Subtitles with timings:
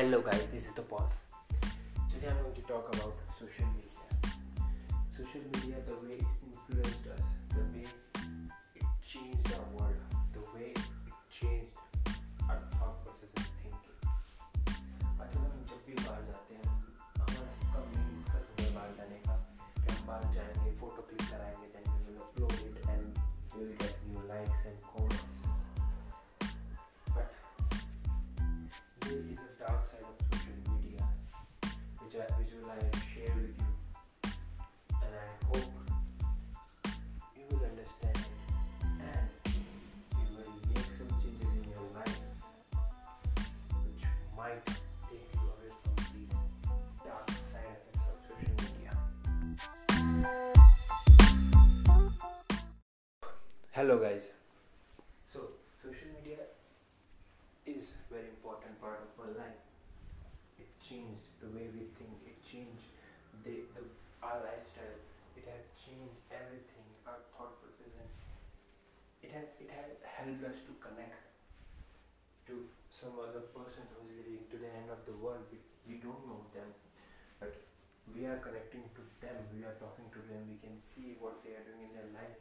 [0.00, 1.12] Hello guys, this is the pause.
[2.10, 4.00] Today I'm going to talk about social media.
[5.14, 5.92] Social media, the
[56.20, 56.44] media
[57.64, 59.64] is very important part of our life.
[60.60, 62.12] It changed the way we think.
[62.28, 62.92] It changed
[63.40, 63.82] the, the
[64.20, 65.08] our lifestyles.
[65.32, 66.84] It has changed everything.
[67.08, 68.10] Our thought process and
[69.24, 71.16] it has it has helped us to connect
[72.52, 75.40] to some other person who is living to the end of the world.
[75.48, 75.56] We,
[75.88, 76.68] we don't know them,
[77.40, 77.56] but
[78.12, 79.40] we are connecting to them.
[79.56, 80.44] We are talking to them.
[80.52, 82.36] We can see what they are doing in their life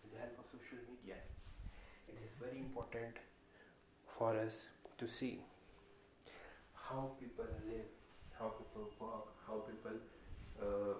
[0.00, 1.20] with the help of social media.
[2.08, 3.16] It is very important
[4.18, 4.64] for us
[4.98, 5.40] to see
[6.74, 7.90] how people live,
[8.38, 9.98] how people work, how people
[10.60, 10.94] uh,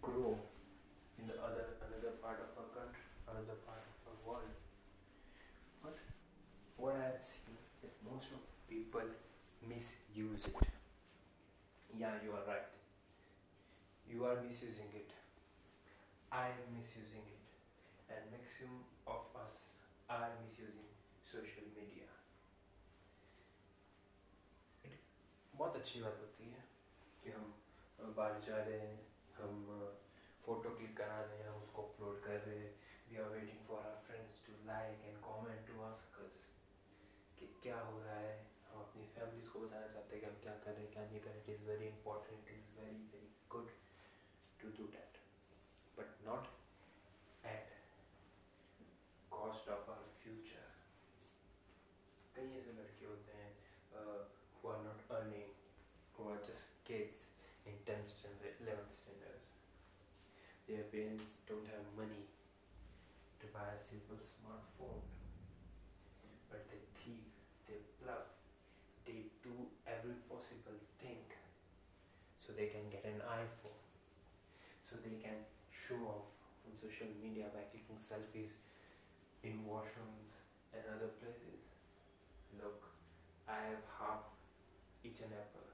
[0.00, 0.38] grow
[1.18, 4.54] in the other another part of our country, another part of our world.
[5.82, 5.98] But
[6.76, 9.08] what I have seen that most of people
[9.66, 10.68] misuse it.
[11.98, 12.68] Yeah, you are right.
[14.10, 15.10] You are misusing it.
[16.30, 17.44] I am misusing it,
[18.12, 19.67] and maximum of us
[20.08, 20.90] are misusing
[21.30, 22.06] social media.
[25.54, 26.62] बहुत अच्छी बात होती है
[27.22, 27.46] कि हम
[28.16, 28.98] बाहर जा रहे हैं,
[29.38, 29.52] हम
[30.44, 32.72] फ़ोटो क्लिक करा रहे हैं उसको अपलोड कर रहे हैं।
[33.08, 36.38] We are waiting for our friends to like and comment to ask us
[37.38, 38.36] कि क्या हो रहा है?
[38.70, 41.20] हम अपनी फैमिलीज़ को बताना चाहते हैं कि हम क्या कर रहे हैं, क्या नहीं
[41.20, 43.70] कर रहे it is very important it is very very good
[44.60, 44.86] to do
[50.27, 50.71] of our future
[52.35, 53.51] कई ऐसे लड़के होते हैं
[53.99, 54.21] uh,
[54.55, 55.51] who are not earning,
[56.15, 57.19] who are just kids
[57.71, 59.41] in 10th standard, 11th standard.
[60.67, 62.23] Their parents don't have money
[63.43, 65.03] to buy a simple smartphone.
[66.49, 67.29] But they thief,
[67.67, 68.27] they bluff,
[69.05, 69.55] they do
[69.85, 71.23] every possible thing
[72.39, 73.79] so they can get an iPhone.
[74.81, 75.39] So they can
[75.71, 76.27] show off
[76.65, 78.55] on social media by clicking selfies
[79.42, 80.32] in washrooms
[80.72, 81.60] and other places.
[82.58, 82.82] Look,
[83.48, 84.24] I have half
[85.04, 85.66] each an apple.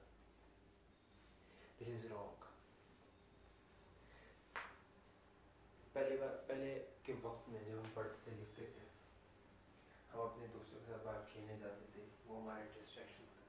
[1.79, 2.33] This is wrong.
[5.95, 6.71] पहले बार पहले
[7.05, 8.85] के वक्त में जब हम पढ़ते लिखते थे
[10.13, 13.45] हम अपने दोस्तों के साथ बाहर खेलने जाते थे वो हमारा डिस्ट्रैक्शन था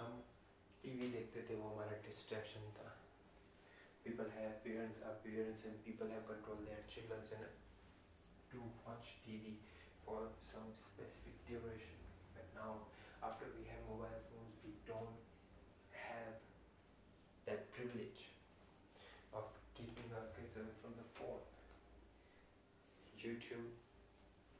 [0.00, 0.18] हम
[0.82, 2.88] टीवी देखते थे वो हमारा डिस्ट्रैक्शन था
[4.04, 7.48] people have parents are parents and people have control their children and
[8.52, 9.58] to watch TV
[10.04, 12.00] for some specific duration
[12.34, 12.90] but now
[13.20, 15.20] after we have mobile phones, we don't
[15.92, 16.40] have
[17.44, 18.32] that privilege
[19.36, 19.44] of
[19.76, 21.44] keeping our kids away from the phone.
[23.20, 23.76] YouTube,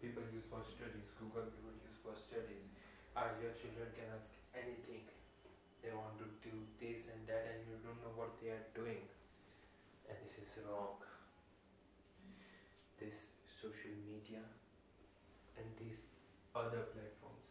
[0.05, 2.69] people use for studies, Google people use for studies.
[3.17, 5.09] Are your children can ask anything.
[5.81, 9.00] They want to do this and that and you don't know what they are doing.
[10.05, 11.00] And this is wrong.
[13.60, 14.43] social media
[15.59, 16.03] and these
[16.54, 17.48] other platforms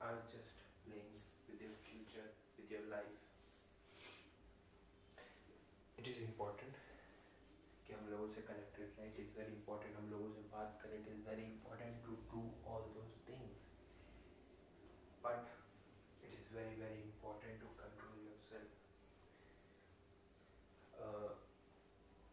[0.00, 1.16] are just playing
[1.48, 3.18] with your future, with your life.
[6.00, 6.76] It is important
[7.86, 10.94] कि हम लोगों से connected रहें it is very important हम लोगों से बात करें.
[11.00, 12.42] It is very important to do
[12.74, 13.58] all those things
[15.26, 15.42] but
[16.24, 18.70] it is very very important to control your self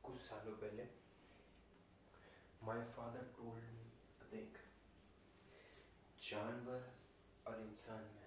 [0.05, 0.87] कुछ सालों पहले
[2.67, 3.83] my father told me
[4.23, 4.47] thing.
[6.21, 6.81] जानवर
[7.47, 8.25] और इंसान में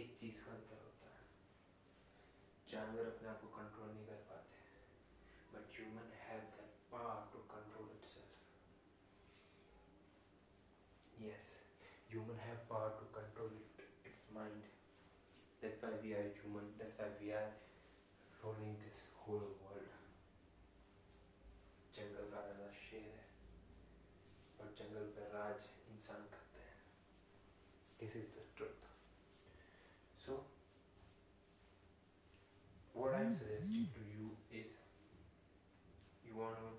[0.00, 1.24] एक चीज़ का अंतर होता है
[2.68, 4.62] जानवर अपने आप को कंट्रोल नहीं कर पाते
[5.50, 8.32] but human have that power to control itself
[11.20, 11.50] yes
[12.12, 14.64] human have power to control it its mind
[15.60, 17.52] that's why we are human that's why we are
[18.42, 19.46] ruling this whole
[24.93, 26.77] world जंगल का राजा शेर है और जंगल पे राज इंसान करते हैं
[28.01, 28.83] This is the truth.
[30.25, 30.35] So,
[32.93, 34.27] what I'm suggesting to you
[34.59, 34.77] is
[36.27, 36.69] you want to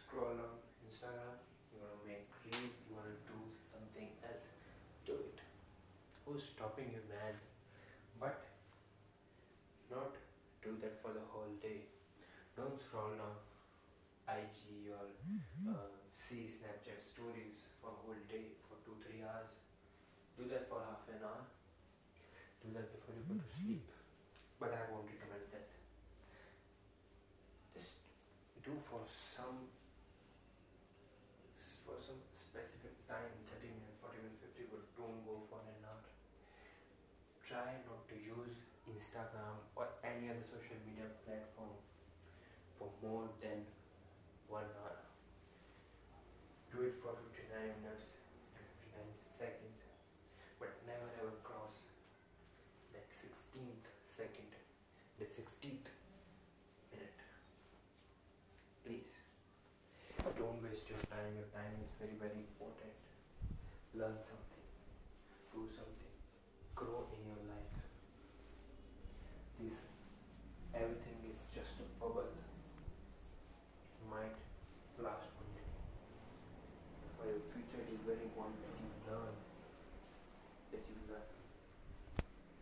[0.00, 1.38] scroll on Instagram,
[1.72, 3.38] you want to make reels, you want to do
[3.70, 4.50] something else,
[5.06, 5.40] do it.
[6.24, 7.40] Who's stopping you, man?
[8.18, 8.44] But
[9.94, 10.20] not
[10.68, 11.80] do that for the whole day.
[12.56, 13.40] Don't scroll down
[14.28, 15.06] IG or
[15.70, 19.53] uh, see Snapchat stories for a whole day for two three hours.
[20.33, 21.45] Do that for half an hour.
[22.65, 23.61] Do that before you go to mm-hmm.
[23.61, 23.85] sleep.
[24.57, 25.69] But I won't recommend that.
[27.77, 28.01] Just
[28.65, 29.69] do for some
[31.85, 33.29] for some specific time,
[33.61, 36.01] 30 minutes, 40 minutes, 50, but don't go for an hour.
[37.45, 41.77] Try not to use Instagram or any other social media platform
[42.81, 43.69] for more than
[44.49, 44.94] one hour.
[47.55, 47.95] Do it for
[48.59, 49.79] 59 and seconds,
[50.59, 51.71] but never ever cross
[52.91, 54.51] that 16th second,
[55.19, 55.87] the 16th
[56.91, 57.15] minute.
[58.83, 59.07] Please,
[60.35, 61.31] don't waste your time.
[61.39, 62.91] Your time is very, very important.
[63.95, 64.54] Learn something.